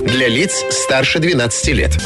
[0.00, 1.98] Для лиц старше 12 лет.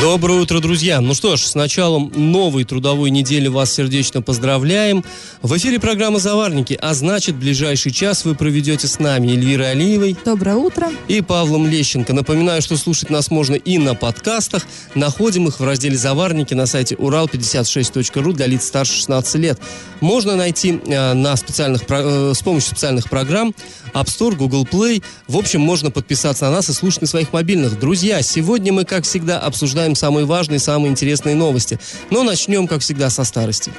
[0.00, 1.00] Доброе утро, друзья.
[1.00, 5.04] Ну что ж, с началом новой трудовой недели вас сердечно поздравляем.
[5.40, 10.16] В эфире программа «Заварники», а значит, ближайший час вы проведете с нами Эльвирой Алиевой.
[10.24, 10.88] Доброе утро.
[11.08, 12.12] И Павлом Лещенко.
[12.12, 14.66] Напоминаю, что слушать нас можно и на подкастах.
[14.94, 19.58] Находим их в разделе «Заварники» на сайте урал56.ру для лиц старше 16 лет.
[20.00, 23.54] Можно найти э, на специальных, э, с помощью специальных программ
[23.94, 25.02] App Store, Google Play.
[25.28, 27.78] В общем, можно подписаться на нас и слушать на своих мобильных.
[27.78, 31.78] Друзья, сегодня мы, как всегда, обсуждаем самые важные, самые интересные новости.
[32.10, 33.72] Но начнем, как всегда, со старости.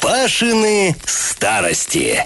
[0.00, 2.24] Пашины старости.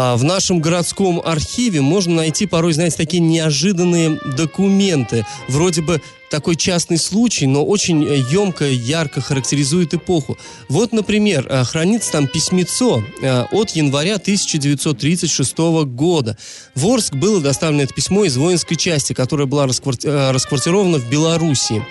[0.00, 5.26] А, в нашем городском архиве можно найти порой, знаете, такие неожиданные документы.
[5.48, 10.38] Вроде бы такой частный случай, но очень емко, ярко характеризует эпоху.
[10.68, 16.38] Вот, например, э, хранится там письмецо э, от января 1936 года.
[16.76, 21.84] В Орск было доставлено это письмо из воинской части, которая была расквартирована в Белоруссии.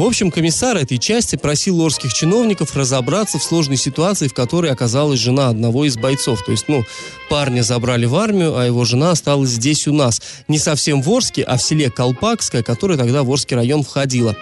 [0.00, 5.20] В общем, комиссар этой части просил орских чиновников разобраться в сложной ситуации, в которой оказалась
[5.20, 6.42] жена одного из бойцов.
[6.42, 6.86] То есть, ну,
[7.28, 10.22] парня забрали в армию, а его жена осталась здесь у нас.
[10.48, 14.34] Не совсем в Орске, а в селе Колпакское, которое тогда в Орский район входило.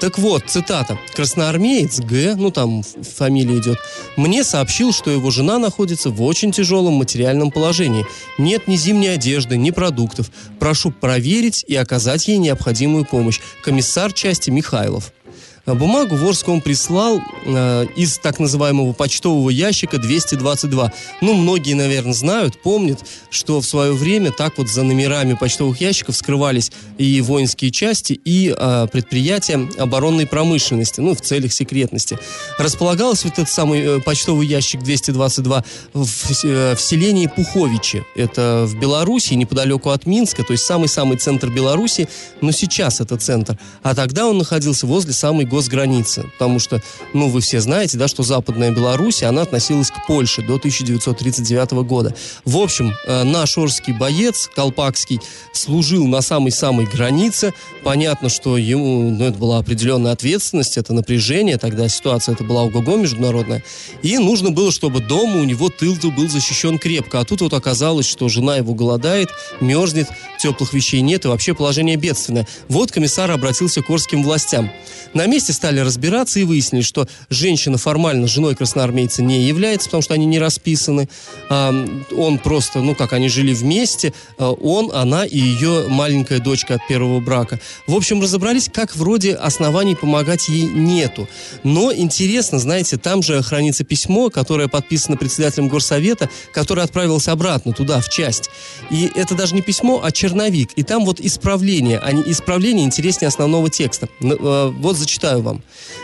[0.00, 0.98] Так вот, цитата.
[1.14, 3.78] «Красноармеец Г, ну там фамилия идет,
[4.18, 8.04] мне сообщил, что его жена находится в очень тяжелом материальном положении.
[8.36, 10.30] Нет ни зимней одежды, ни продуктов.
[10.60, 13.40] Прошу проверить и оказать ей необходимую помощь.
[13.62, 15.05] Комиссар части Михайлов».
[15.66, 20.92] А бумагу Ворск он прислал э, из так называемого почтового ящика 222.
[21.20, 23.00] Ну, многие, наверное, знают, помнят,
[23.30, 28.54] что в свое время так вот за номерами почтовых ящиков скрывались и воинские части, и
[28.56, 32.16] э, предприятия оборонной промышленности, ну, в целях секретности.
[32.58, 38.04] Располагалось вот этот самый э, почтовый ящик 222 в, э, в селении Пуховичи.
[38.14, 42.08] Это в Беларуси, неподалеку от Минска, то есть самый-самый центр Беларуси,
[42.40, 43.58] но сейчас это центр.
[43.82, 46.24] А тогда он находился возле самой госграницы.
[46.32, 46.82] Потому что,
[47.14, 52.14] ну, вы все знаете, да, что Западная Беларусь, она относилась к Польше до 1939 года.
[52.44, 55.20] В общем, э, наш орский боец, Колпакский,
[55.52, 57.54] служил на самой-самой границе.
[57.82, 62.96] Понятно, что ему, ну, это была определенная ответственность, это напряжение, тогда ситуация это была ого-го
[62.96, 63.64] международная.
[64.02, 67.20] И нужно было, чтобы дома у него тыл-то был защищен крепко.
[67.20, 69.30] А тут вот оказалось, что жена его голодает,
[69.62, 72.46] мерзнет, теплых вещей нет, и вообще положение бедственное.
[72.68, 74.70] Вот комиссар обратился к орским властям.
[75.14, 80.14] На месте стали разбираться и выяснили, что женщина формально женой красноармейца не является, потому что
[80.14, 81.08] они не расписаны.
[81.48, 86.86] Он просто, ну как, они жили вместе, а, он, она и ее маленькая дочка от
[86.86, 87.60] первого брака.
[87.86, 91.28] В общем, разобрались, как вроде оснований помогать ей нету.
[91.62, 98.00] Но интересно, знаете, там же хранится письмо, которое подписано председателем горсовета, который отправился обратно туда,
[98.00, 98.50] в часть.
[98.90, 100.70] И это даже не письмо, а черновик.
[100.76, 104.08] И там вот исправление, а не исправление интереснее основного текста.
[104.22, 105.62] А, вот зачитаю вам.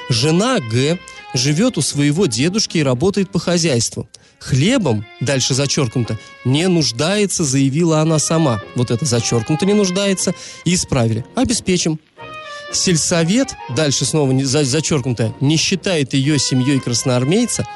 [0.08, 0.98] Жена Г
[1.34, 4.08] живет у своего дедушки и работает по хозяйству.
[4.38, 8.60] Хлебом, дальше зачеркнуто, не нуждается, заявила она сама.
[8.74, 10.34] Вот это зачеркнуто не нуждается.
[10.64, 11.24] И исправили.
[11.36, 12.00] Обеспечим.
[12.72, 17.68] Сельсовет, дальше снова зачеркнуто, не считает ее семьей красноармейца,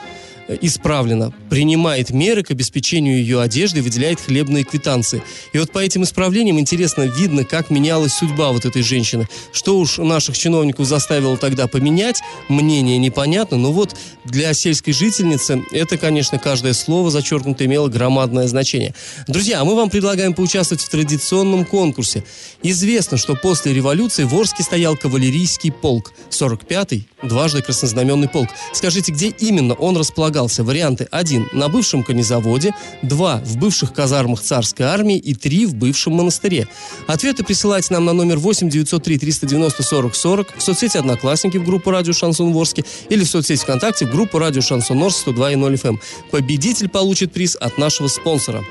[0.49, 5.23] исправлена, принимает меры к обеспечению ее одежды, выделяет хлебные квитанции.
[5.53, 9.29] И вот по этим исправлениям интересно видно, как менялась судьба вот этой женщины.
[9.53, 15.99] Что уж наших чиновников заставило тогда поменять, мнение непонятно, но вот для сельской жительницы это,
[15.99, 18.95] конечно, каждое слово зачеркнуто имело громадное значение.
[19.27, 22.25] Друзья, а мы вам предлагаем поучаствовать в традиционном конкурсе.
[22.63, 28.49] Известно, что после революции в Орске стоял кавалерийский полк, 45-й, дважды краснознаменный полк.
[28.73, 30.36] Скажите, где именно он располагался?
[30.37, 35.75] Предлагался варианты 1 на бывшем конезаводе, 2 в бывших казармах царской армии и 3 в
[35.75, 36.69] бывшем монастыре.
[37.07, 41.91] Ответы присылайте нам на номер 8 903 390 40 40 в соцсети «Одноклассники» в группу
[41.91, 45.99] «Радио Шансон Ворске» или в соцсети ВКонтакте в группу «Радио Шансон Орск» 102.0 FM.
[46.31, 48.63] Победитель получит приз от нашего спонсора.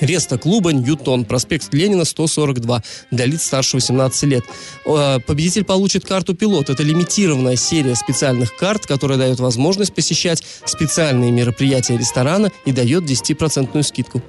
[0.00, 4.44] Реста клуба «Ньютон», проспект Ленина, 142, для лиц старше 18 лет.
[4.84, 6.70] Победитель получит карту «Пилот».
[6.70, 13.82] Это лимитированная серия специальных карт, которая дает возможность посещать специальные мероприятия ресторана и дает 10%
[13.82, 14.22] скидку.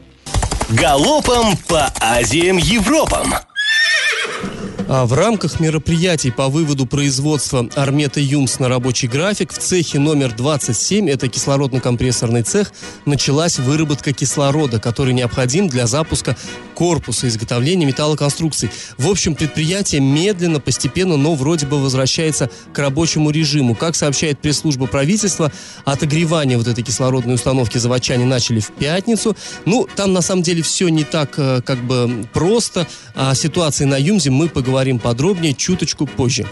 [0.69, 3.33] Галопом по Азиям Европам!
[4.95, 10.35] А в рамках мероприятий по выводу производства Армета Юмс на рабочий график в цехе номер
[10.35, 12.71] 27, это кислородно-компрессорный цех,
[13.07, 16.37] началась выработка кислорода, который необходим для запуска
[16.75, 18.69] корпуса изготовления металлоконструкций.
[18.99, 23.73] В общем, предприятие медленно, постепенно, но вроде бы возвращается к рабочему режиму.
[23.73, 25.51] Как сообщает пресс-служба правительства,
[25.85, 29.35] отогревание вот этой кислородной установки заводчане начали в пятницу.
[29.65, 32.87] Ну, там на самом деле все не так э, как бы просто.
[33.15, 36.45] О ситуации на Юмзе мы поговорим подробнее чуточку позже.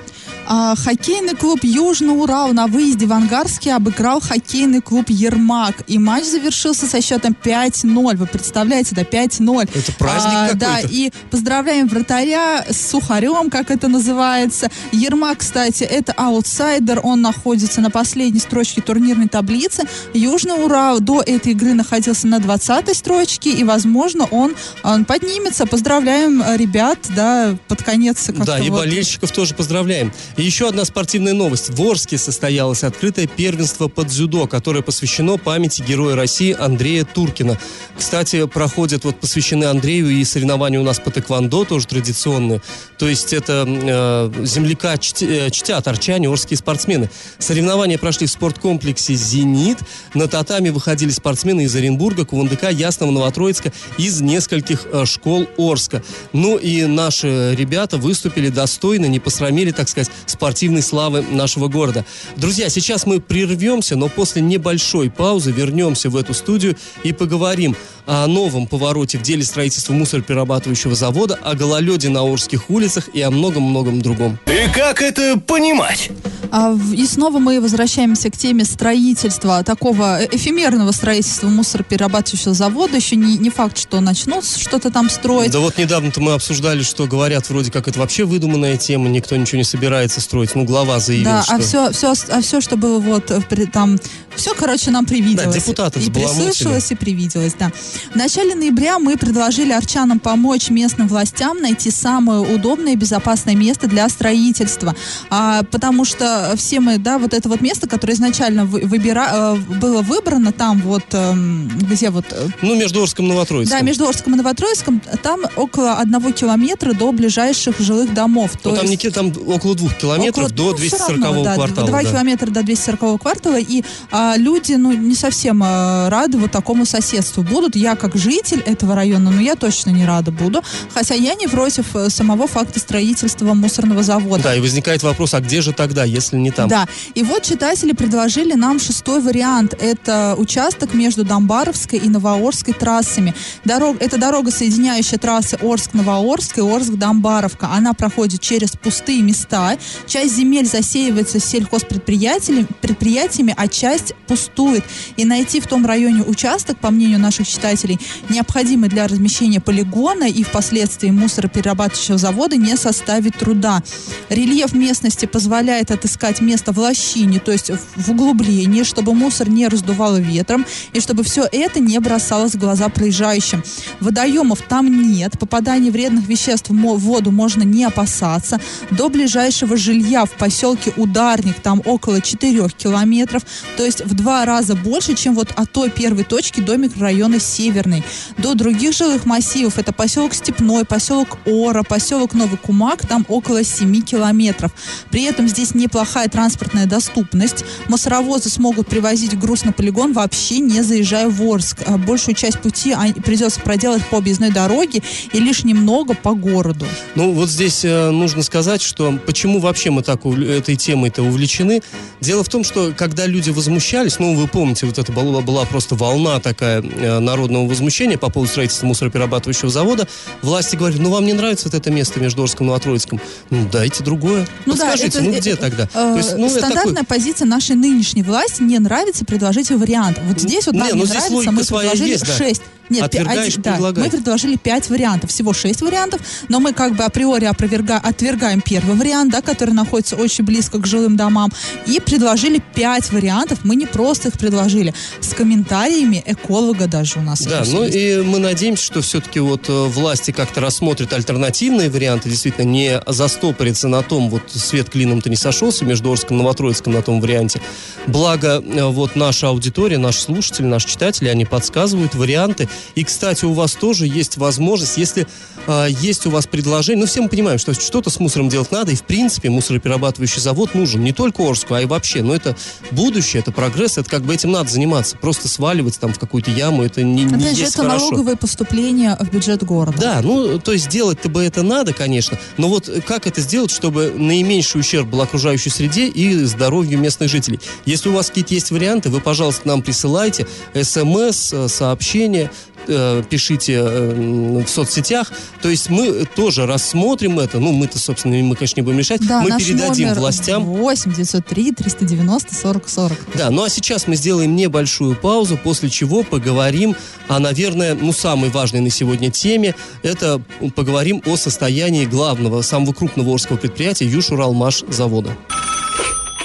[0.48, 5.84] А, хоккейный клуб Южный Урал на выезде в Ангарске обыграл хоккейный клуб Ермак.
[5.88, 8.18] И матч завершился со счетом 5-0.
[8.18, 9.70] Вы представляете, да, 5-0.
[9.74, 10.58] Это праздник А, какой-то.
[10.58, 14.70] Да, и поздравляем вратаря с сухарем, как это называется.
[14.92, 17.00] Ермак, кстати, это аутсайдер.
[17.04, 19.84] Он находится на последней строчке турнирной таблицы.
[20.14, 23.52] Южный Урал до этой игры находился на 20 строчке.
[23.52, 25.66] И, возможно, он, он поднимется.
[25.66, 28.28] Поздравляем э, ребят, да, под конец.
[28.28, 28.80] Да, и вот.
[28.80, 30.12] болельщиков тоже поздравляем.
[30.38, 31.70] И еще одна спортивная новость.
[31.70, 37.58] В Орске состоялось открытое первенство по дзюдо, которое посвящено памяти героя России Андрея Туркина.
[37.98, 42.62] Кстати, проходят вот посвящены Андрею и соревнования у нас по тэквондо, тоже традиционные.
[42.98, 47.10] То есть это э, земляка чт- э, чтят арчане, орские спортсмены.
[47.38, 49.80] Соревнования прошли в спорткомплексе «Зенит».
[50.14, 56.04] На татами выходили спортсмены из Оренбурга, Кувандыка, Ясного, Новотроицка, из нескольких э, школ Орска.
[56.32, 62.06] Ну и наши ребята выступили достойно, не посрамили, так сказать, спортивной славы нашего города.
[62.36, 67.76] Друзья, сейчас мы прервемся, но после небольшой паузы вернемся в эту студию и поговорим
[68.06, 73.32] о новом повороте в деле строительства мусороперерабатывающего завода, о гололеде на Орских улицах и о
[73.32, 74.40] многом-многом другом.
[74.48, 76.10] И как это понимать?
[76.52, 82.98] А, И снова мы возвращаемся к теме строительства, такого э- эфемерного строительства мусороперерабатывающего завода.
[82.98, 85.52] Еще не, не факт, что начнут что-то там строить.
[85.52, 89.60] Да вот недавно-то мы обсуждали, что говорят вроде как это вообще выдуманная тема, никто ничего
[89.60, 90.56] не собирается строить.
[90.56, 91.56] Ну, глава заявил, Да, что...
[91.56, 93.42] а все, все, а все, что было вот э,
[93.72, 93.98] там,
[94.36, 95.54] все, короче, нам привиделось.
[95.54, 97.72] Да, депутаты И прислышалось, и привиделось, да.
[98.12, 103.88] В начале ноября мы предложили арчанам помочь местным властям найти самое удобное и безопасное место
[103.88, 104.96] для строительства.
[105.30, 109.56] А, потому что все мы, да, вот это вот место, которое изначально вы- выбира- э,
[109.80, 113.78] было выбрано там вот, эм, где вот э, Ну, между Орском и Новотроицком.
[113.80, 118.52] да, между Орском и Новотроицком, там около одного километра до ближайших жилых домов.
[118.62, 121.44] То Ну, там, есть- не там около двух километров Около- до ну, всё 240 равно,
[121.44, 121.88] да, квартала.
[121.88, 122.10] Два да.
[122.10, 127.44] километра до 240 квартала, и а, люди, ну, не совсем а, рады вот такому соседству
[127.44, 127.76] будут.
[127.76, 130.62] Я как житель этого района, ну, я точно не рада буду.
[130.94, 134.44] Хотя я не против э, самого факта строительства мусорного завода.
[134.44, 136.68] Да, и возникает вопрос, а где же тогда, если не там?
[136.68, 139.74] Да, и вот читатели предложили нам шестой вариант.
[139.80, 143.34] Это участок между Домбаровской и Новоорской трассами.
[143.66, 147.70] Дорог, это дорога, соединяющая трассы Орск-Новоорск и Орск-Домбаровка.
[147.72, 149.78] Она проходит через пустые места.
[150.08, 154.84] Часть земель засеивается сельхозпредприятиями, предприятиями, а часть пустует.
[155.18, 158.00] И найти в том районе участок, по мнению наших читателей,
[158.30, 163.82] необходимый для размещения полигона и впоследствии мусороперерабатывающего завода не составит труда.
[164.30, 170.18] Рельеф местности позволяет отыскать место в лощине, то есть в- углублении, чтобы мусор не раздувало
[170.18, 173.64] ветром и чтобы все это не бросалось в глаза проезжающим.
[174.00, 178.60] Водоемов там нет, попадания вредных веществ в воду можно не опасаться.
[178.92, 183.44] До ближайшего жилья в поселке Ударник там около 4 километров,
[183.78, 188.04] то есть в два раза больше, чем вот от той первой точки до микрорайона Северный.
[188.38, 194.02] До других жилых массивов это поселок Степной, поселок Ора, поселок Новый Кумак, там около 7
[194.02, 194.72] километров.
[195.10, 197.66] При этом здесь неплохая транспортная доступность.
[197.88, 201.80] Мусоровозы смогут привозить груз на полигон, вообще не заезжая в Орск.
[201.86, 205.02] А Большую часть пути придется проделать по объездной дороге
[205.34, 206.86] и лишь немного по городу.
[207.16, 211.82] Ну, вот здесь э, нужно сказать, что почему вообще мы так этой темой-то увлечены.
[212.20, 215.96] Дело в том, что когда люди возмущались, ну, вы помните, вот это была, была просто
[215.96, 220.08] волна такая э, народного возмущения по поводу строительства мусороперерабатывающего завода,
[220.42, 223.22] власти говорили, ну, вам не нравится вот это место между Орском и Новотроицком?
[223.50, 224.48] Ну, дайте другое.
[224.66, 225.84] Ну да, Подскажите, это, ну, э, где э, тогда?
[225.84, 230.20] э, То есть, ну, это стандартная такой- позиция нашей нынешней власти не нравится, предложите вариант.
[230.28, 232.34] Вот здесь вот Не, нам ну не здесь нравится, мы предложили есть, да.
[232.34, 232.62] шесть.
[232.92, 234.04] Нет, Отвергаешь, один- да, предлагай.
[234.04, 238.96] мы предложили пять вариантов, всего шесть вариантов, но мы как бы априори опроверга- отвергаем первый
[238.96, 241.52] вариант, да, который находится очень близко к жилым домам,
[241.88, 243.60] и предложили пять вариантов.
[243.64, 247.42] Мы не просто их предложили, с комментариями эколога даже у нас.
[247.42, 247.96] Да, ну есть.
[247.96, 253.88] и мы надеемся, что все-таки вот э, власти как-то рассмотрят альтернативные варианты, действительно не застопорятся
[253.88, 257.62] на том, вот свет клином-то не сошелся между Орском и Новотроицком на том варианте.
[258.08, 262.68] Благо, э, вот наша аудитория, наши слушатели, наши читатели, они подсказывают варианты.
[262.96, 265.28] И, кстати, у вас тоже есть возможность, если
[265.68, 268.92] э, есть у вас предложение, ну, все мы понимаем, что что-то с мусором делать надо,
[268.92, 272.22] и, в принципе, мусороперерабатывающий завод нужен не только Орску, а и вообще.
[272.22, 272.56] Но это
[272.92, 275.18] будущее, это прогресс, это как бы этим надо заниматься.
[275.18, 278.06] Просто сваливать там в какую-то яму, это не, не Опять же, это хорошо.
[278.06, 279.98] налоговые поступления в бюджет города.
[279.98, 284.14] Да, ну, то есть делать-то бы это надо, конечно, но вот как это сделать, чтобы
[284.16, 287.60] наименьший ущерб был окружающей среде и здоровью местных жителей?
[287.86, 292.52] Если у вас какие-то есть варианты, вы, пожалуйста, нам присылайте смс, э, сообщения,
[292.88, 295.32] э, пишите э, в соцсетях.
[295.62, 297.60] То есть мы тоже рассмотрим это.
[297.60, 299.26] Ну, мы-то, собственно, мы, конечно, не будем решать.
[299.28, 300.64] Да, мы наш передадим номер властям.
[300.64, 303.18] 8 903 390 40 40.
[303.36, 306.96] Да, ну а сейчас мы сделаем небольшую паузу, после чего поговорим
[307.28, 309.76] о, наверное, ну, самой важной на сегодня теме.
[310.04, 310.42] Это
[310.76, 315.36] поговорим о состоянии главного, самого крупного орского предприятия Южуралмаш завода.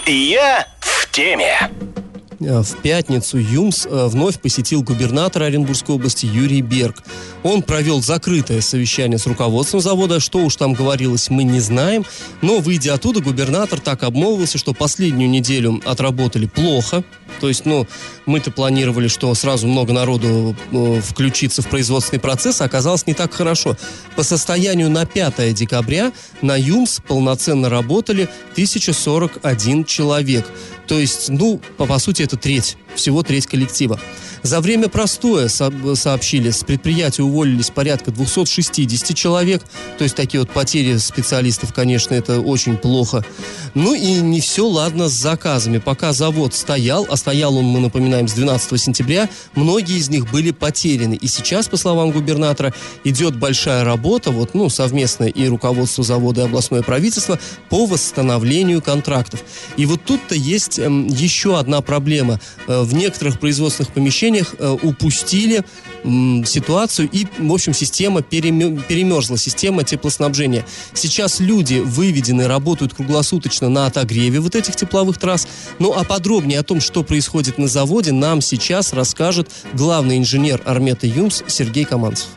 [0.07, 1.71] Я в теме.
[2.41, 7.03] Э, В пятницу ЮМС э, вновь посетил губернатор Оренбургской области Юрий Берг.
[7.43, 10.21] Он провел закрытое совещание с руководством завода.
[10.21, 12.05] Что уж там говорилось, мы не знаем.
[12.43, 17.05] Но, выйдя оттуда, губернатор так обмолвился, что последнюю неделю отработали плохо.
[17.41, 17.87] То есть, ну,
[18.25, 23.33] мы-то планировали, что сразу много народу э, включится в производственный процесс, а оказалось не так
[23.33, 23.77] хорошо.
[24.15, 26.13] По состоянию на 5 декабря
[26.43, 30.47] на ЮМС полноценно работали 1041 человек.
[30.87, 33.99] То есть, ну, по, по сути, это треть, всего треть коллектива.
[34.43, 39.63] За время простоя, со- сообщили, с предприятия уволились порядка 260 человек.
[39.99, 43.25] То есть, такие вот потери специалистов, конечно, это очень плохо.
[43.75, 45.79] Ну и не все ладно с заказами.
[45.79, 50.51] Пока завод стоял, а стоял он, мы напоминаем, с 12 сентября, многие из них были
[50.51, 51.15] потеряны.
[51.15, 52.73] И сейчас, по словам губернатора,
[53.05, 57.39] идет большая работа, вот, ну, совместная и руководство завода, и областное правительство
[57.71, 59.43] по восстановлению контрактов.
[59.77, 62.41] И вот тут-то есть эм, еще одна проблема.
[62.67, 65.65] Э, в некоторых производственных помещениях э, упустили
[66.45, 70.65] ситуацию, и, в общем, система перемерзла, система теплоснабжения.
[70.95, 75.49] Сейчас люди выведены, работают круглосуточно на отогреве вот этих тепловых трасс.
[75.79, 81.07] Ну, а подробнее о том, что происходит на заводе, нам сейчас расскажет главный инженер Армета
[81.07, 82.29] ЮМС Сергей Каманцев.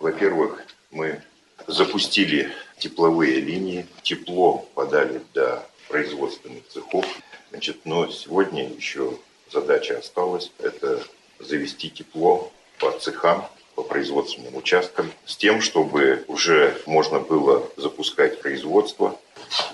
[0.00, 1.20] Во-первых, мы
[1.66, 7.04] запустили тепловые линии, тепло подали до производственных цехов.
[7.50, 9.18] Значит, но сегодня еще
[9.50, 11.02] задача осталась– это
[11.38, 19.18] завести тепло по цехам, по производственным участкам, с тем, чтобы уже можно было запускать производство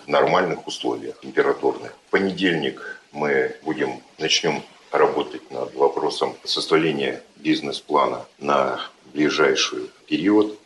[0.04, 1.92] в нормальных условиях температурных.
[2.08, 8.80] В понедельник мы будем, начнем работать над вопросом составления бизнес-плана на
[9.14, 10.58] ближайший период.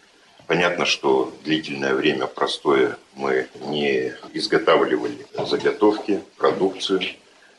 [0.47, 7.03] Понятно, что длительное время простоя мы не изготавливали заготовки, продукцию.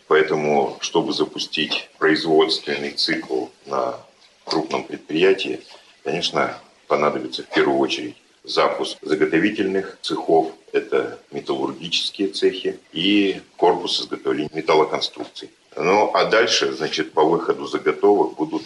[0.07, 3.99] Поэтому, чтобы запустить производственный цикл на
[4.45, 5.61] крупном предприятии,
[6.03, 15.49] конечно, понадобится в первую очередь запуск заготовительных цехов, это металлургические цехи и корпус изготовления металлоконструкций.
[15.75, 18.63] Ну, а дальше, значит, по выходу заготовок будут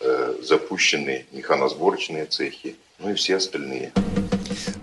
[0.00, 3.92] э, запущены механосборочные цехи, ну и все остальные.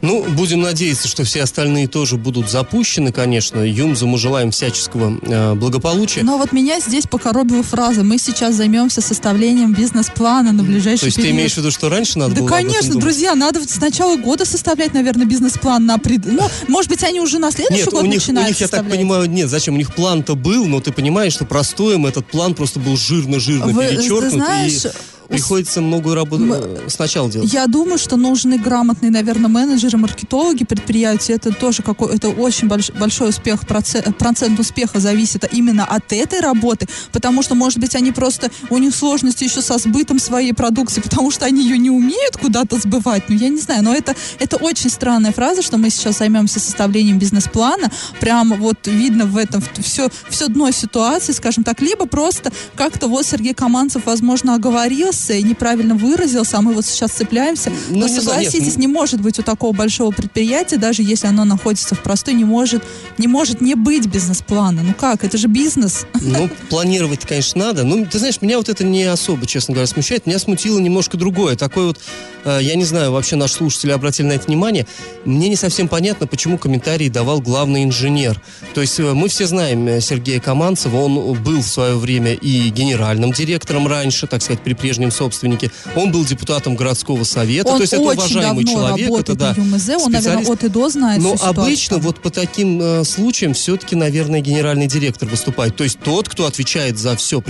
[0.02, 3.60] Ну, будем надеяться, что все остальные тоже будут запущены, конечно.
[3.60, 6.24] Юмзу мы желаем всяческого э, благополучия.
[6.24, 8.04] Но вот меня здесь покоробила фраза.
[8.04, 11.38] Мы сейчас займемся составлением бизнес-плана на ближайший То есть ты период.
[11.38, 14.94] имеешь в виду, что раньше надо Да, было конечно, друзья, надо с начала года составлять,
[14.94, 16.26] наверное, бизнес-план на пред...
[16.26, 18.68] Ну, может быть, они уже на следующий Нет, год у них, у начинают них, я
[18.68, 19.76] так понимаю, нет, зачем?
[19.76, 23.96] У них план-то был, но ты понимаешь, что простоем этот план просто был жирно-жирно ты
[23.96, 24.90] перечеркнут, знаешь, и
[25.28, 27.52] приходится многую работу М- э, сначала делать.
[27.54, 31.34] Я думаю, что нужны грамотные, наверное, менеджеры, маркетологи предприятия.
[31.34, 36.40] Это тоже какой, это очень больш- большой успех, процент, процент успеха зависит именно от этой
[36.40, 41.02] работы, потому что, может быть, они просто, у них сложности еще со сбытом своей продукции,
[41.02, 43.24] потому что они ее не умеют куда-то сбывать.
[43.30, 47.20] Ну, я не знаю, но это, это очень странная фраза, что мы сейчас займемся составлением
[47.20, 47.92] бизнес-плана.
[48.20, 53.26] Прямо вот видно в этом все, все дно ситуации, скажем так, либо просто как-то вот
[53.26, 57.72] Сергей Каманцев, возможно, оговорился и неправильно выразился, а мы вот сейчас цепляемся.
[57.90, 61.96] Ну, Но не согласитесь, не может быть у такого большого предприятия, даже если оно находится
[61.96, 62.84] в простой, не может,
[63.18, 64.84] не может не быть бизнес-плана.
[64.84, 66.06] Ну как, это же бизнес.
[66.22, 67.84] Ну, планировать, конечно, надо.
[67.84, 70.26] Ну, ты знаешь, меня вот это не особо, честно говоря, смущает.
[70.26, 71.56] Меня смутило немножко другое.
[71.56, 72.00] Такой вот,
[72.46, 74.86] э, я не знаю, вообще наши слушатели обратили на это внимание.
[75.26, 78.42] Мне не совсем понятно, почему комментарии давал главный инженер.
[78.74, 82.70] То есть э, мы все знаем э, Сергея Каманцева, он был в свое время и
[82.70, 85.72] генеральным директором раньше, так сказать, при прежнем нем собственники.
[85.96, 87.70] Он был депутатом городского совета.
[87.70, 89.10] Он то есть это уважаемый человек.
[89.20, 93.04] Это, да, ЮМЗ, он, наверное, от и до знает Но обычно вот по таким э,
[93.04, 95.76] случаям все-таки, наверное, генеральный директор выступает.
[95.76, 97.42] То есть тот, кто отвечает за все.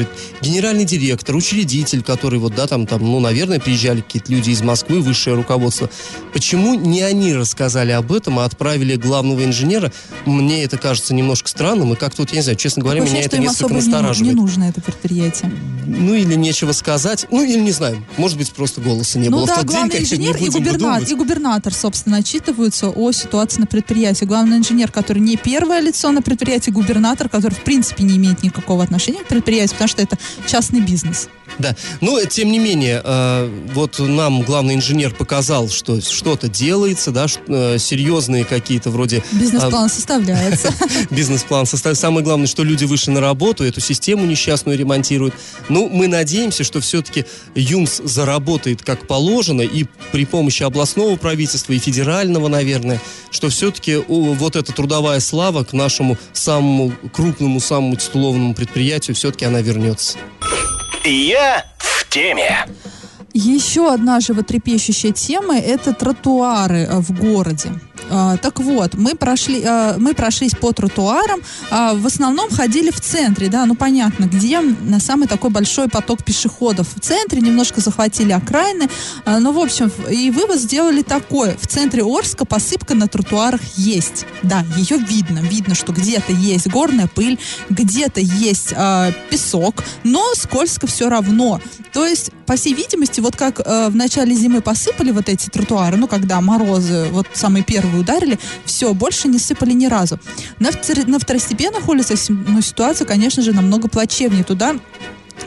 [0.41, 5.01] Генеральный директор, учредитель, который вот, да, там, там, ну, наверное, приезжали какие-то люди из Москвы,
[5.01, 5.89] высшее руководство.
[6.33, 9.91] Почему не они рассказали об этом, а отправили главного инженера?
[10.25, 13.25] Мне это кажется немножко странным, и как-то вот, я не знаю, честно говоря, Такое меня
[13.25, 14.35] это несколько особо не, настораживает.
[14.35, 15.51] не нужно это предприятие.
[15.85, 17.25] Ну, или нечего сказать.
[17.31, 18.03] Ну, или не знаю.
[18.17, 20.47] Может быть, просто голоса не ну было в да, тот день, главный как инженер не
[20.47, 24.25] и губернатор, и губернатор, собственно, отчитываются о ситуации на предприятии.
[24.25, 28.83] Главный инженер, который не первое лицо на предприятии, губернатор, который в принципе не имеет никакого
[28.83, 31.29] отношения к предприятию, потому что это частный бизнес.
[31.59, 37.25] Да, но тем не менее, э, вот нам главный инженер показал, что что-то делается, да,
[37.47, 40.73] э, серьезные какие-то вроде Бизнес-план составляется.
[40.79, 41.97] а, бизнес-план составить.
[41.97, 45.33] Самое главное, что люди вышли на работу, эту систему несчастную ремонтируют.
[45.69, 51.79] Ну, мы надеемся, что все-таки ЮМС заработает как положено и при помощи областного правительства и
[51.79, 59.15] федерального, наверное, что все-таки вот эта трудовая слава к нашему самому крупному, самому титулованному предприятию
[59.15, 60.17] все-таки она вернется.
[61.03, 62.67] Я в теме.
[63.33, 67.69] Еще одна животрепещущая тема– это тротуары э, в городе.
[68.09, 73.01] А, Так вот, мы прошли, а, мы прошлись по тротуарам, а, в основном ходили в
[73.01, 76.87] центре, да, ну понятно, где на самый такой большой поток пешеходов.
[76.95, 78.89] В центре немножко захватили окраины,
[79.25, 81.57] а, ну, в общем, и вывод сделали такой.
[81.57, 84.25] В центре Орска посыпка на тротуарах есть.
[84.43, 85.39] Да, ее видно.
[85.39, 91.59] Видно, что где-то есть горная пыль, где-то есть а, песок, но скользко все равно.
[91.93, 95.97] То есть, по всей видимости, вот как э, в начале зимы посыпали вот эти тротуары,
[95.97, 100.17] ну, когда морозы вот самые первые ударили, все, больше не сыпали ни разу.
[100.59, 100.69] На,
[101.05, 104.45] на второстепенных улицах ну, ситуация, конечно же, намного плачевнее.
[104.45, 104.77] Туда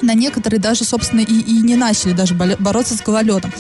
[0.03, 3.53] на некоторые даже, собственно, и, и не начали даже бороться с гололедом.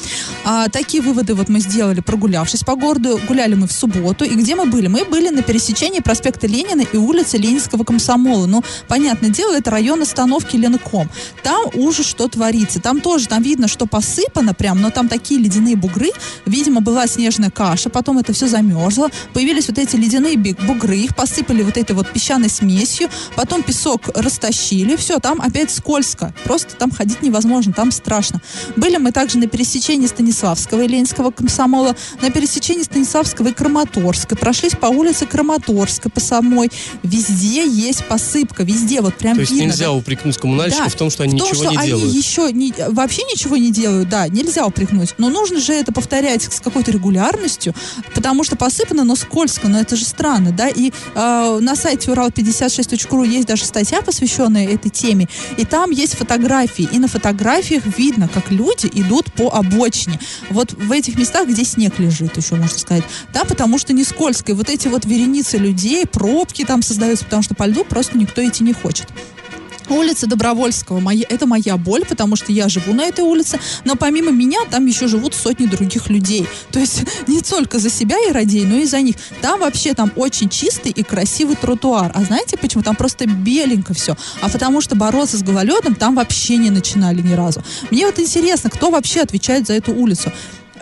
[0.44, 3.20] А, такие выводы вот мы сделали, прогулявшись по городу.
[3.28, 4.24] Гуляли мы в субботу.
[4.24, 4.86] И где мы были?
[4.86, 8.46] Мы были на пересечении проспекта Ленина и улицы Ленинского комсомола.
[8.46, 11.08] Ну, понятное дело, это район остановки Ленком.
[11.42, 12.80] Там ужас, что творится.
[12.80, 16.10] Там тоже, там видно, что посыпано прям, но там такие ледяные бугры.
[16.46, 19.08] Видимо, была снежная каша, потом это все замерзло.
[19.32, 24.96] Появились вот эти ледяные бугры, их посыпали вот этой вот песчаной смесью, потом песок растащили,
[24.96, 26.29] все, там опять скользко.
[26.44, 28.40] Просто там ходить невозможно, там страшно.
[28.76, 34.36] Были мы также на пересечении Станиславского и Ленинского комсомола, на пересечении Станиславского и Краматорска.
[34.36, 36.70] Прошлись по улице Краматорска, по самой.
[37.02, 39.66] Везде есть посыпка, везде, вот прям То есть видно.
[39.66, 39.92] нельзя да.
[39.92, 42.14] упрекнуть коммунальщиков Да, в том, что они в том, ничего что не они делают.
[42.14, 45.14] еще не, вообще ничего не делают, да, нельзя упрекнуть.
[45.18, 47.74] Но нужно же это повторять с какой-то регулярностью,
[48.14, 50.68] потому что посыпано, но скользко, но это же странно, да.
[50.68, 56.86] И э, на сайте урал56.ру есть даже статья, посвященная этой теме, и там есть фотографии,
[56.92, 60.20] и на фотографиях видно, как люди идут по обочине.
[60.50, 64.52] Вот в этих местах, где снег лежит, еще можно сказать, да, потому что не скользко.
[64.52, 68.46] И вот эти вот вереницы людей, пробки там создаются, потому что по льду просто никто
[68.46, 69.08] идти не хочет.
[69.90, 74.30] Улица Добровольского, моя, это моя боль, потому что я живу на этой улице, но помимо
[74.30, 76.46] меня там еще живут сотни других людей.
[76.70, 79.16] То есть не только за себя я радею, но и за них.
[79.40, 82.12] Там вообще там очень чистый и красивый тротуар.
[82.14, 82.82] А знаете почему?
[82.82, 84.16] Там просто беленько все.
[84.40, 87.62] А потому что бороться с гололедом там вообще не начинали ни разу.
[87.90, 90.32] Мне вот интересно, кто вообще отвечает за эту улицу?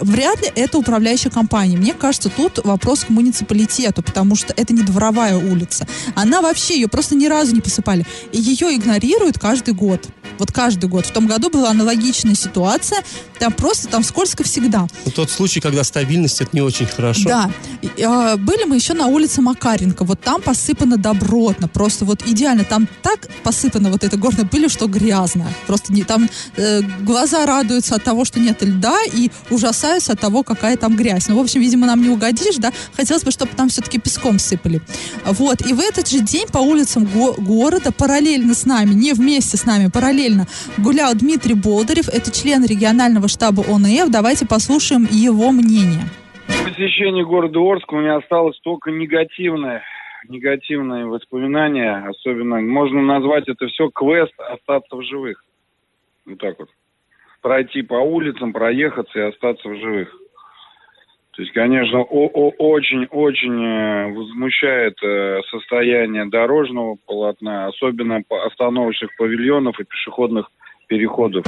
[0.01, 1.77] Вряд ли это управляющая компания.
[1.77, 5.87] Мне кажется, тут вопрос к муниципалитету, потому что это не дворовая улица.
[6.15, 8.07] Она вообще, ее просто ни разу не посыпали.
[8.33, 10.07] И ее игнорируют каждый год.
[10.39, 11.07] Вот каждый год.
[11.07, 13.03] В том году была аналогичная ситуация.
[13.39, 14.87] Там просто там скользко всегда.
[15.05, 17.29] Ну, Тот случай, когда стабильность, это не очень хорошо.
[17.29, 17.51] Да.
[17.97, 20.05] Э, были мы еще на улице Макаренко.
[20.05, 21.69] Вот там посыпано добротно.
[21.69, 22.65] Просто вот идеально.
[22.65, 25.53] Там так посыпано вот этой горной пылью, что грязно.
[25.67, 29.31] Просто не, там э, глаза радуются от того, что нет льда, и
[29.89, 31.29] ужасаются от того, какая там грязь.
[31.29, 32.71] Ну, в общем, видимо, нам не угодишь, да?
[32.95, 34.81] Хотелось бы, чтобы там все-таки песком сыпали.
[35.25, 35.61] Вот.
[35.67, 39.65] И в этот же день по улицам го- города параллельно с нами, не вместе с
[39.65, 40.47] нами, параллельно
[40.77, 42.09] гулял Дмитрий Болдырев.
[42.09, 44.11] Это член регионального штаба ОНФ.
[44.11, 46.05] Давайте послушаем его мнение.
[46.47, 49.83] В посещении города Орска у меня осталось только негативное,
[50.29, 52.07] негативные воспоминания.
[52.09, 55.43] Особенно можно назвать это все квест остаться в живых.
[56.27, 56.69] Вот так вот.
[57.41, 60.15] Пройти по улицам, проехаться и остаться в живых.
[61.39, 70.51] То есть, конечно, очень-очень э, возмущает э, состояние дорожного полотна, особенно остановочных павильонов и пешеходных
[70.89, 71.45] переходов.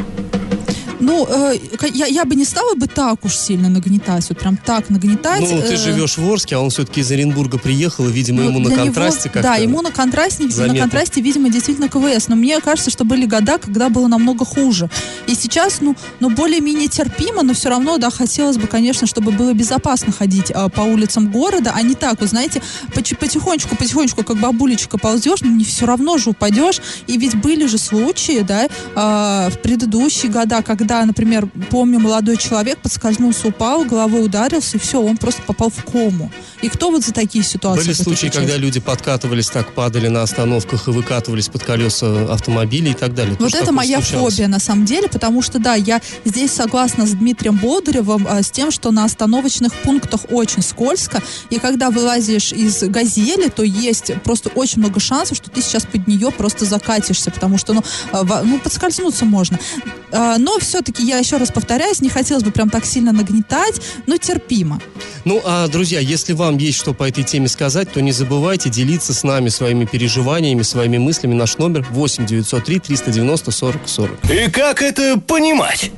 [1.00, 1.58] Ну, э,
[1.92, 5.40] я, я бы не стала бы так уж сильно нагнетать, вот прям так нагнетать.
[5.40, 8.50] Ну, ты э, живешь в Орске, а он все-таки из Оренбурга приехал, и, видимо, Ну,
[8.50, 9.42] ему на него- контрасте как-то...
[9.42, 10.80] Да, ему на контрасте, на заметно.
[10.80, 12.28] контрасте, видимо, действительно КВС.
[12.28, 14.90] Но мне кажется, что были года, когда было намного хуже.
[15.26, 19.52] И сейчас, ну, ну более-менее терпимо, но все равно, да, хотелось бы, конечно, чтобы было
[19.54, 22.60] безопасно ходить а, по улицам города, а не так, вот знаете,
[22.94, 26.80] потихонечку, потихонечку, как бабулечка ползешь, ну, не все равно же упадешь.
[27.06, 32.78] И ведь были же случаи, да, а, в предыдущие года, когда, например, помню, молодой человек
[32.78, 36.30] подскользнулся, упал, головой ударился, и все, он просто попал в кому.
[36.62, 37.84] И кто вот за такие ситуации?
[37.84, 38.34] Были случаи, отвечать?
[38.34, 43.32] когда люди подкатывались так, падали на остановках и выкатывались под колеса автомобилей и так далее.
[43.38, 44.34] Вот Тоже это моя случалось.
[44.34, 48.50] фобия на самом деле, потому что да, я здесь согласна с Дмитрием Болдыревым а, с
[48.50, 54.50] тем, что на остановочных пунктах очень скользко, и когда вылазишь из газели, то есть просто
[54.50, 58.58] очень много шансов, что ты сейчас под нее просто закатишься, потому что ну, во- ну
[58.58, 59.58] подскользнуться можно.
[60.12, 64.16] А, Но все-таки я еще раз повторяюсь, не хотелось бы прям так сильно нагнетать, но
[64.16, 64.80] терпимо.
[65.26, 69.12] Ну, а, друзья, если вам есть что по этой теме сказать, то не забывайте делиться
[69.12, 71.34] с нами своими переживаниями, своими мыслями.
[71.34, 74.30] Наш номер 8 903 390 40 40.
[74.30, 75.90] И как это понимать?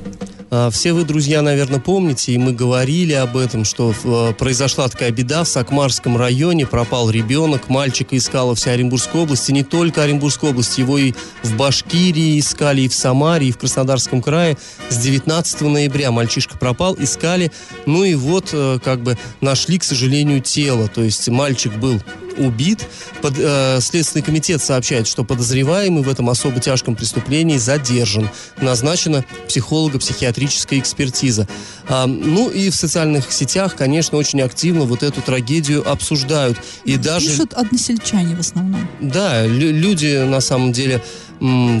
[0.55, 5.09] А, Все вы, друзья, наверное, помните, и мы говорили об этом, что э, произошла такая
[5.09, 10.51] беда в Сакмарском районе, пропал ребенок, мальчика искала вся Оренбургская область, и не только Оренбургская
[10.51, 14.55] область, его и в Башкирии искали, и в Самаре, и в Краснодарском крае.
[14.89, 17.51] С 19 ноября мальчишка пропал, искали,
[17.87, 21.99] ну и вот, э, как бы, нашли, к сожалению, тело, то есть мальчик был
[22.37, 22.87] убит.
[23.21, 28.29] Под, э, Следственный комитет сообщает, что подозреваемый в этом особо тяжком преступлении задержан.
[28.61, 31.47] Назначена психолого-психиатрическая экспертиза.
[31.87, 36.57] А, ну и в социальных сетях, конечно, очень активно вот эту трагедию обсуждают.
[36.85, 37.29] И даже...
[37.29, 38.87] Пишут односельчане в основном.
[39.01, 41.01] Да, лю- люди на самом деле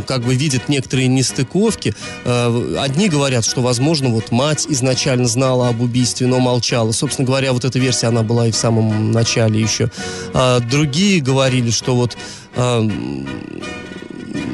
[0.07, 1.95] как бы видят некоторые нестыковки.
[2.25, 6.91] Э, Одни говорят, что, возможно, вот мать изначально знала об убийстве, но молчала.
[6.91, 9.89] Собственно говоря, вот эта версия, она была и в самом начале еще.
[10.33, 12.17] А Другие говорили, что вот
[12.55, 13.27] м,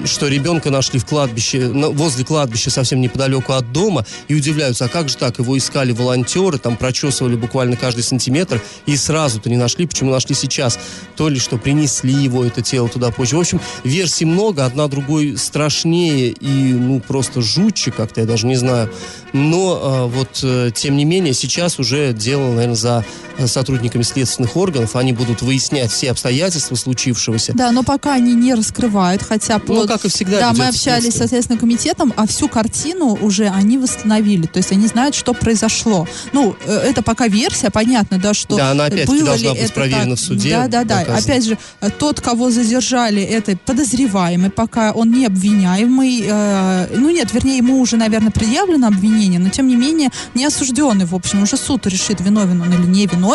[0.05, 5.09] что ребенка нашли в кладбище, возле кладбища совсем неподалеку от дома, и удивляются, а как
[5.09, 10.12] же так, его искали волонтеры, там прочесывали буквально каждый сантиметр, и сразу-то не нашли, почему
[10.12, 10.79] нашли сейчас?
[11.15, 13.38] То ли, что принесли его, это тело туда позже.
[13.38, 18.55] В общем, версий много, одна другой страшнее и, ну, просто жутче как-то, я даже не
[18.55, 18.91] знаю.
[19.33, 23.05] Но а, вот, э, тем не менее, сейчас уже дело, наверное, за
[23.47, 27.54] сотрудниками следственных органов, они будут выяснять все обстоятельства случившегося.
[27.56, 29.62] Да, но пока они не раскрывают, хотя...
[29.67, 33.47] Ну, вот- как и всегда Да, мы общались со Следственным комитетом, а всю картину уже
[33.47, 34.47] они восстановили.
[34.47, 36.08] То есть они знают, что произошло.
[36.34, 40.15] Ну, э, это пока версия, понятно, да, что Да, она опять-таки было должна быть проверена
[40.15, 40.19] так.
[40.19, 40.99] в суде, Да, да, да.
[40.99, 41.17] доказано.
[41.17, 46.23] Опять же, э, тот, кого задержали, это подозреваемый, пока он не обвиняемый.
[46.28, 51.06] э, ну, нет, вернее, ему уже, наверное, предъявлено обвинение, но, тем не менее, не осужденный,
[51.06, 51.43] в общем.
[51.43, 53.28] Уже суд решит, виновен он или не виновен.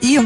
[0.00, 0.20] И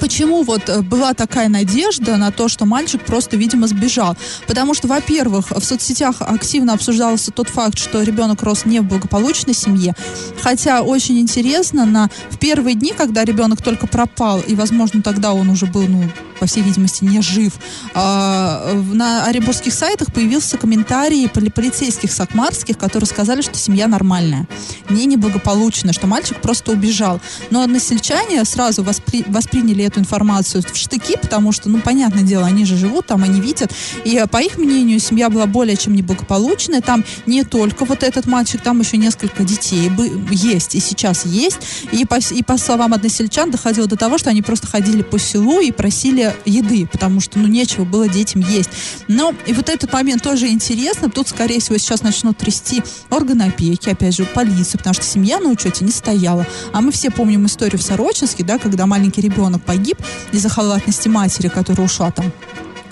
[0.00, 4.16] Почему вот э, была такая надежда на то, что мальчик просто, видимо, сбежал?
[4.46, 9.54] Потому что, во-первых, в соцсетях активно обсуждался тот факт, что ребенок рос не в благополучной
[9.54, 9.94] семье.
[10.42, 15.48] Хотя очень интересно, на, в первые дни, когда ребенок только пропал, и, возможно, тогда он
[15.50, 16.04] уже был, ну,
[16.40, 17.52] по всей видимости, не жив,
[17.94, 24.46] в- на оренбургских сайтах появился комментарий поли- полицейских сакмарских, которые сказали, что семья нормальная,
[24.90, 27.20] не неблагополучная, что мальчик просто убежал.
[27.50, 32.64] Но односельчане сразу воспри- восприняли эту информацию в штыки, потому что, ну, понятное дело, они
[32.64, 33.72] же живут там, они видят.
[34.04, 36.80] И э, по их мнению, семья была более чем неблагополучная.
[36.80, 39.90] Там не только вот этот мальчик, там еще несколько детей
[40.30, 41.58] есть и сейчас есть.
[41.92, 45.60] И по, и по словам односельчан доходило до того, что они просто ходили по селу
[45.60, 48.70] и просили еды, потому что, ну, нечего было детям есть.
[49.08, 51.10] Но и вот этот момент тоже интересно.
[51.10, 55.50] Тут, скорее всего, сейчас начнут трясти органы опеки, опять же, полицию, потому что семья на
[55.50, 56.46] учете не стояла.
[56.72, 59.98] А мы все помним историю в Сорочинске, да, когда маленький ребенок погиб
[60.32, 62.32] из-за халатности матери, которая ушла там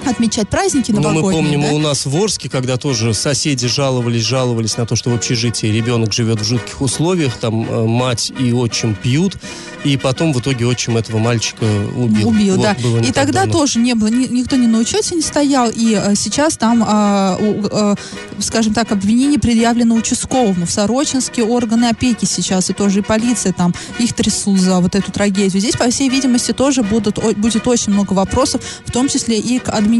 [0.06, 1.42] отмечать праздники Ну, новогодние.
[1.42, 1.74] мы помним, да?
[1.74, 6.12] у нас в Орске, когда тоже соседи жаловались, жаловались на то, что в общежитии ребенок
[6.12, 9.36] живет в жутких условиях, там э, мать и отчим пьют,
[9.84, 11.64] и потом в итоге отчим этого мальчика
[11.96, 12.28] убил.
[12.28, 12.76] Убил, Вот да.
[13.06, 13.52] И тогда давно.
[13.52, 17.36] тоже не было, ни- никто ни на учете не стоял, и э, сейчас там, а,
[17.40, 17.94] э,
[18.40, 20.66] скажем так, обвинение предъявлено участковому.
[20.66, 25.10] В Сорочинске органы опеки сейчас, и тоже и полиция там, их трясут за вот эту
[25.12, 25.60] трагедию.
[25.60, 29.68] Здесь, по всей видимости, тоже будут, будет очень много вопросов, в том числе и к
[29.68, 29.91] администрации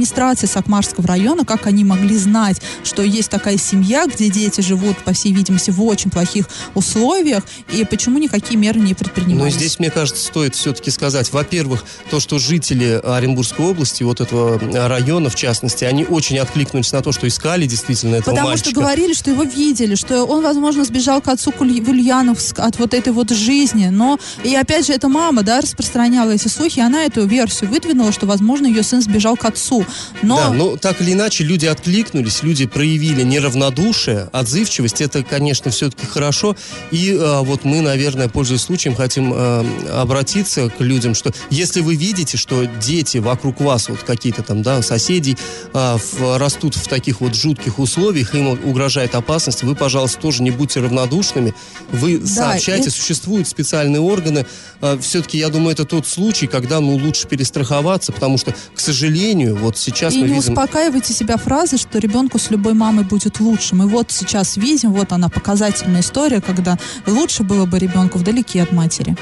[0.46, 5.33] Сакмарского района, как они могли знать, что есть такая семья, где дети живут, по всей
[5.33, 9.55] видимости, в очень плохих условиях, и почему никакие меры не предпринимались.
[9.55, 14.59] Но здесь, мне кажется, стоит все-таки сказать, во-первых, то, что жители Оренбургской области, вот этого
[14.88, 18.70] района, в частности, они очень откликнулись на то, что искали действительно этого Потому мальчика.
[18.70, 22.94] что говорили, что его видели, что он, возможно, сбежал к отцу в Ульяновск от вот
[22.94, 23.88] этой вот жизни.
[23.88, 28.12] Но, и опять же, эта мама, да, распространяла эти слухи, и она эту версию выдвинула,
[28.12, 29.81] что, возможно, ее сын сбежал к отцу.
[30.22, 30.36] Но...
[30.36, 35.00] Да, но так или иначе люди откликнулись, люди проявили неравнодушие, отзывчивость.
[35.00, 36.56] Это, конечно, все-таки хорошо.
[36.90, 41.96] И э, вот мы, наверное, пользуясь случаем, хотим э, обратиться к людям, что если вы
[41.96, 45.36] видите, что дети вокруг вас, вот какие-то там, да, соседей,
[45.72, 50.50] э, в, растут в таких вот жутких условиях, им угрожает опасность, вы, пожалуйста, тоже не
[50.50, 51.54] будьте равнодушными.
[51.90, 54.46] Вы Да, сообщайте, и- существуют специальные органы.
[54.80, 59.56] Э, все-таки, я думаю, это тот случай, когда, ну, лучше перестраховаться, потому что, к сожалению,
[59.56, 60.52] вот сейчас И мы не видим...
[60.52, 63.74] успокаивайте себя фразой, что ребенку с любой мамой будет лучше.
[63.74, 68.72] Мы вот сейчас видим, вот она показательная история, когда лучше было бы ребенку вдалеке от
[68.72, 69.16] матери.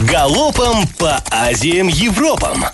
[0.00, 2.64] Галопом по Азиям Европам.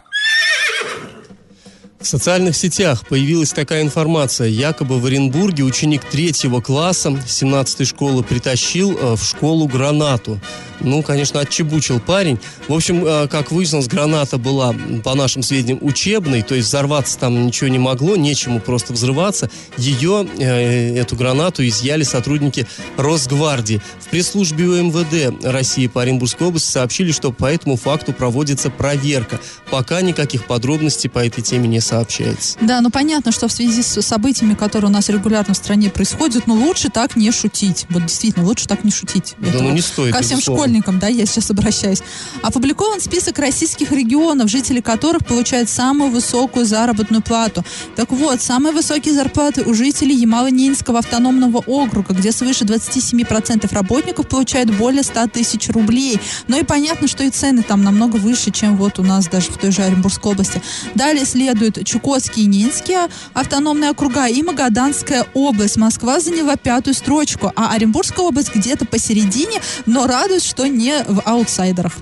[2.00, 4.48] В социальных сетях появилась такая информация.
[4.48, 10.40] Якобы в Оренбурге ученик третьего класса 17-й школы притащил э, в школу гранату.
[10.80, 12.38] Ну, конечно, отчебучил парень.
[12.66, 17.46] В общем, э, как выяснилось, граната была, по нашим сведениям, учебной, то есть взорваться там
[17.46, 19.50] ничего не могло, нечему просто взрываться.
[19.76, 23.82] Ее, э, эту гранату, изъяли сотрудники Росгвардии.
[24.00, 29.38] В пресс-службе УМВД России по Оренбургской области сообщили, что по этому факту проводится проверка.
[29.70, 32.56] Пока никаких подробностей по этой теме не сообщается.
[32.60, 36.46] Да, ну понятно, что в связи с событиями, которые у нас регулярно в стране происходят,
[36.46, 37.86] ну лучше так не шутить.
[37.90, 39.34] Вот действительно, лучше так не шутить.
[39.38, 40.62] Да Это ну не стоит, Ко всем безусловно.
[40.62, 42.02] школьникам, да, я сейчас обращаюсь.
[42.42, 47.64] Опубликован список российских регионов, жители которых получают самую высокую заработную плату.
[47.96, 54.70] Так вот, самые высокие зарплаты у жителей Ямало-Ненецкого автономного округа, где свыше 27% работников получают
[54.76, 56.20] более 100 тысяч рублей.
[56.46, 59.58] Ну и понятно, что и цены там намного выше, чем вот у нас даже в
[59.58, 60.62] той же Оренбургской области.
[60.94, 65.76] Далее следуют Чукотские и Ненецкие автономные округа и Магаданская область.
[65.76, 71.92] Москва заняла пятую строчку, а Оренбургская область где-то посередине, но радует, что не в аутсайдерах.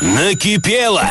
[0.00, 1.06] Накипело!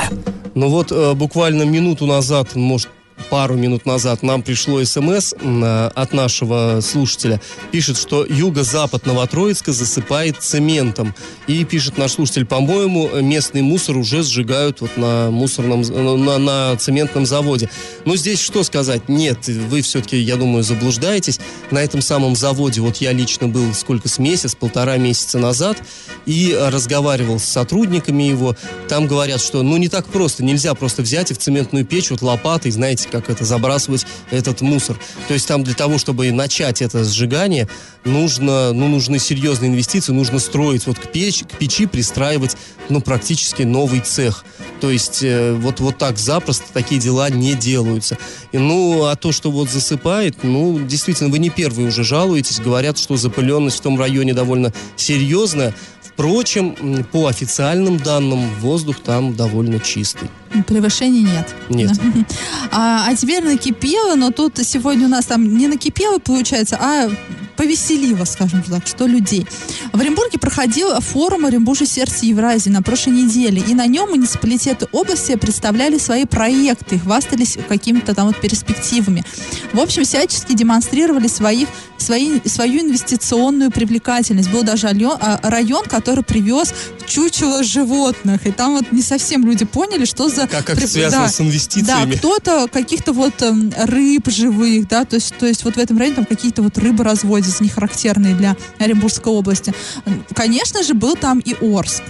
[0.55, 2.89] Ну вот э, буквально минуту назад, может,
[3.29, 7.41] пару минут назад нам пришло смс э, от нашего слушателя.
[7.71, 11.15] Пишет, что юго-запад Новотроицка засыпает цементом.
[11.47, 16.75] И пишет наш слушатель, по-моему, местный мусор уже сжигают вот на мусорном, з- на, на
[16.77, 17.69] цементном заводе.
[18.05, 19.09] Но здесь что сказать?
[19.09, 21.39] Нет, вы все-таки, я думаю, заблуждаетесь.
[21.71, 25.81] На этом самом заводе, вот я лично был сколько с месяц, полтора месяца назад,
[26.25, 28.55] и разговаривал с сотрудниками его.
[28.87, 32.21] Там говорят, что ну не так просто, нельзя просто взять и в цементную печь вот
[32.21, 34.99] лопатой, знаете, как это, забрасывать этот мусор.
[35.27, 37.69] То есть там для того, чтобы начать это сжигание,
[38.03, 42.57] нужно, ну, нужны серьезные инвестиции, нужно строить вот к, печь, к печи, пристраивать,
[42.89, 44.43] ну, практически новый цех.
[44.81, 48.17] То есть э, вот, вот так запросто такие дела не делаются.
[48.51, 52.97] И, ну, а то, что вот засыпает, ну, действительно, вы не первые уже жалуетесь, говорят,
[52.97, 55.75] что запыленность в том районе довольно серьезная.
[56.13, 60.29] Впрочем, по официальным данным, воздух там довольно чистый.
[60.67, 61.55] Превышений нет.
[61.69, 61.91] Нет.
[62.75, 67.07] А, а теперь накипело, но тут сегодня у нас там не накипело, получается, а
[67.63, 69.47] повеселило, скажем так, что людей.
[69.93, 75.35] В Оренбурге проходил форум «Оренбуржье сердце Евразии» на прошлой неделе, и на нем муниципалитеты области
[75.35, 79.23] представляли свои проекты, хвастались какими-то там вот перспективами.
[79.71, 84.51] В общем, всячески демонстрировали своих, свои, свою инвестиционную привлекательность.
[84.51, 86.73] Был даже а, район, который привез
[87.07, 90.47] чучело животных, и там вот не совсем люди поняли, что за...
[90.47, 91.29] Как это при- связано да.
[91.29, 92.11] с инвестициями?
[92.11, 95.97] Да, кто-то каких-то вот эм, рыб живых, да, то есть, то есть вот в этом
[95.97, 99.73] районе там какие-то вот рыбы разводятся, не характерные для Оренбургской области.
[100.33, 102.03] Конечно же, был там и Орск.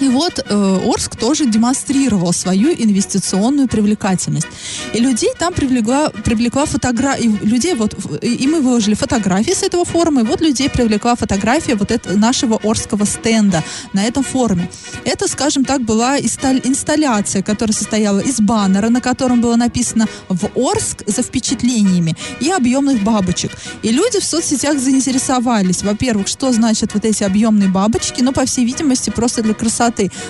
[0.00, 4.46] И вот э, Орск тоже демонстрировал свою инвестиционную привлекательность.
[4.92, 10.20] И людей там привлекла, привлекла фотография, людей вот, и мы выложили фотографии с этого форума,
[10.20, 14.68] и вот людей привлекла фотография вот этого нашего Орского стенда на этом форуме.
[15.04, 21.02] Это, скажем так, была инсталляция, которая состояла из баннера, на котором было написано «В Орск
[21.06, 23.52] за впечатлениями» и объемных бабочек.
[23.82, 28.64] И люди в соцсетях заинтересовались, во-первых, что значат вот эти объемные бабочки, ну, по всей
[28.64, 29.85] видимости, просто для красоты.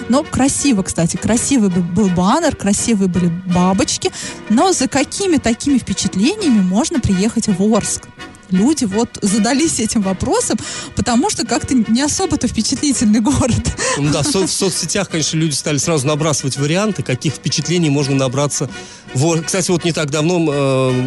[0.08, 4.12] Но красиво, кстати, красивый бы- был баннер, красивые были бабочки,
[4.48, 8.08] но за какими такими впечатлениями можно приехать в Орск?
[8.50, 10.56] Люди вот задались этим вопросом,
[10.94, 13.52] потому что как-то не особо-то впечатлительный город.
[13.98, 18.14] Ну да, в, со- в соцсетях, конечно, люди стали сразу набрасывать варианты, каких впечатлений можно
[18.14, 18.68] набраться.
[19.14, 20.44] Во- Кстати, вот не так давно,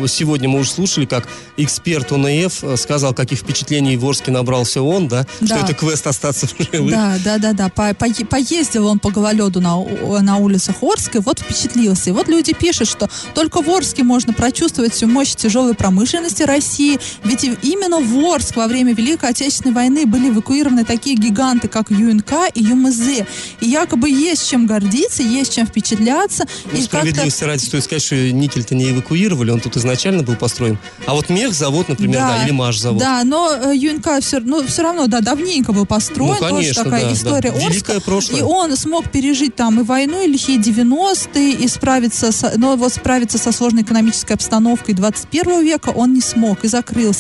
[0.04, 4.82] э, сегодня мы уже слушали, как эксперт ОНФ э, сказал, каких впечатлений в Орске набрался
[4.82, 5.26] он, да?
[5.42, 5.58] Да.
[5.58, 6.92] Что это квест остаться в живых.
[6.92, 7.70] Да, да, да, да.
[7.70, 12.10] По- пое- поездил он по гололеду на, у- на улицах Орска, и вот впечатлился.
[12.10, 17.00] И вот люди пишут, что только в Орске можно прочувствовать всю мощь тяжелой промышленности России,
[17.30, 22.50] ведь именно в Орск во время Великой Отечественной войны были эвакуированы такие гиганты, как ЮНК
[22.56, 23.24] и ЮМЗ.
[23.60, 26.46] И якобы есть чем гордиться, есть чем впечатляться.
[26.72, 30.80] Ну, и справедливости ради стоит сказать, что никель-то не эвакуировали, он тут изначально был построен.
[31.06, 32.98] А вот мехзавод, например, да, или Машзавод.
[32.98, 36.36] Да, но э, ЮНК все, ну, все равно, да, давненько был построен.
[36.40, 37.58] Ну, конечно, тоже такая да, история да.
[37.58, 37.70] Орска.
[37.70, 38.40] Великое прошлое.
[38.40, 42.92] И он смог пережить там и войну, и лихие 90-е, и справиться, с, но вот
[42.92, 47.19] справиться со сложной экономической обстановкой 21 века он не смог и закрылся.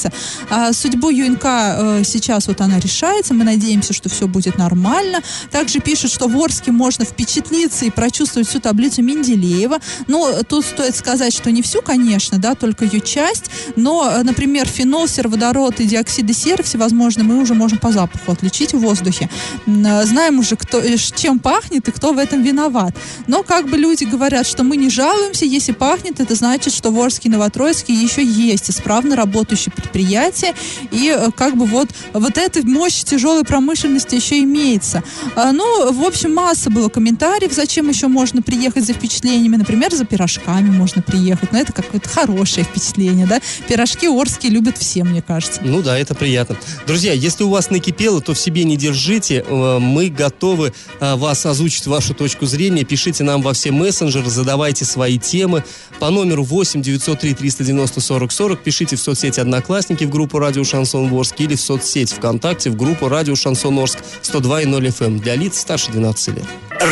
[0.50, 5.22] А судьбу ЮНК э, сейчас вот она решается, мы надеемся, что все будет нормально.
[5.52, 9.80] Также пишут, что в Орске можно впечатлиться и прочувствовать всю таблицу Менделеева.
[10.08, 14.68] Но тут стоит сказать, что не всю, конечно, да, только ее часть, но, э, например,
[14.68, 19.30] фенол, сероводород и диоксиды серы всевозможные мы уже можем по запаху отличить в воздухе.
[19.68, 20.82] Э, Знаем уже, кто,
[21.16, 22.96] чем пахнет и кто в этом виноват.
[23.28, 27.00] Но как бы люди говорят, что мы не жалуемся, если пахнет, это значит, что в
[27.00, 30.54] Орске и Новотроицке еще есть исправно работающие предприятия,
[30.92, 35.04] и э, как бы вот, вот эта мощь тяжелой промышленности еще имеется.
[35.36, 40.06] А, Ну, в общем, масса было комментариев, зачем еще можно приехать за впечатлениями, например, за
[40.06, 43.42] пирожками можно приехать, но это какое-то хорошее впечатление, да?
[43.68, 45.62] Пирожки орские любят все, мне кажется.
[45.64, 46.58] Ну да, это приятно.
[46.88, 49.44] Друзья, если у вас накипело, то в себе не держите.
[49.48, 52.84] Э, Мы готовы э, вас озвучить вашу точку зрения.
[52.84, 55.64] Пишите нам во все мессенджеры, задавайте свои темы
[56.00, 58.64] по номеру 8 903 390 40 40.
[58.64, 63.08] Пишите в соцсети Одноклассники в группу Радио Шансон Орск или в соцсеть ВКонтакте в группу
[63.08, 66.46] Радио Шансон Орск 102.0 FM для лиц старше 12 лет.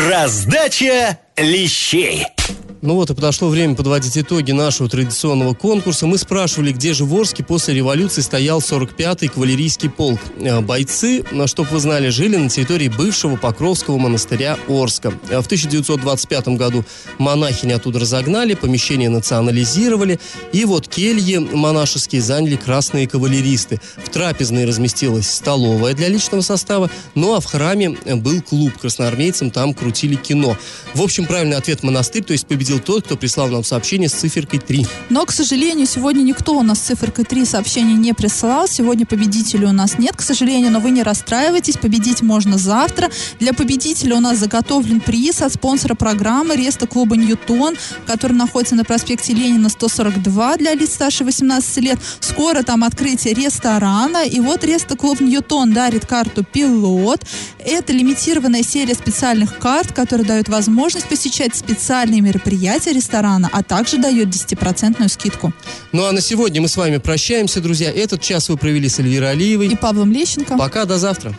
[0.08, 2.26] Раздача лещей.
[2.80, 6.06] Ну вот и подошло время подводить итоги нашего традиционного конкурса.
[6.06, 10.20] Мы спрашивали, где же в Орске после революции стоял 45-й кавалерийский полк.
[10.38, 15.12] Э, Бойцы, чтобы вы знали, жили на территории бывшего Покровского монастыря Орска.
[15.28, 16.84] Э, В 1925 году
[17.18, 20.20] монахини оттуда разогнали, помещение национализировали,
[20.52, 23.80] и вот кельи монашеские заняли красные кавалеристы.
[23.96, 29.50] В трапезной разместилась столовая для личного состава, ну а в храме э, был клуб красноармейцам,
[29.50, 30.56] там крутили кино.
[30.94, 34.60] В общем, правильный ответ монастырь, то есть победил тот, кто прислал нам сообщение с циферкой
[34.60, 34.86] 3.
[35.08, 38.68] Но, к сожалению, сегодня никто у нас с циферкой 3 сообщений не присылал.
[38.68, 43.10] Сегодня победителей у нас нет, к сожалению, но вы не расстраивайтесь, победить можно завтра.
[43.40, 47.76] Для победителя у нас заготовлен приз от спонсора программы Реста клуба «Ньютон»,
[48.06, 51.98] который находится на проспекте Ленина 142 для лиц старше 18 лет.
[52.20, 54.26] Скоро там открытие ресторана.
[54.26, 57.24] И вот Реста клуб «Ньютон» дарит карту «Пилот».
[57.64, 62.57] Это лимитированная серия специальных карт, которые дают возможность посещать специальные мероприятия
[62.92, 65.52] ресторана, а также дает 10% скидку.
[65.92, 67.90] Ну а на сегодня мы с вами прощаемся, друзья.
[67.90, 69.68] Этот час вы провели с Эльвирой Алиевой.
[69.68, 70.56] И Павлом Лещенко.
[70.56, 71.34] Пока, до завтра.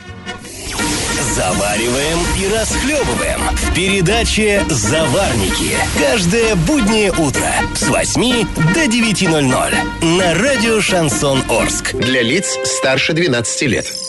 [1.36, 5.78] Завариваем и расхлебываем в передаче «Заварники».
[5.98, 11.94] Каждое буднее утро с 8 до 9.00 на радио «Шансон Орск».
[11.94, 14.09] Для лиц старше 12 лет.